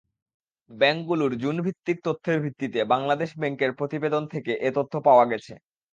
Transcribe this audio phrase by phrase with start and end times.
[0.69, 5.53] ব্যাংকগুলোর জুনভিত্তিক তথ্যের ভিত্তিতে বাংলাদেশ ব্যাংকের প্রতিবেদন থেকে এ তথ্য পাওয়া গেছে।